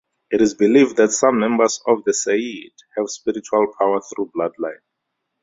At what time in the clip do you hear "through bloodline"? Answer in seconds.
4.01-4.81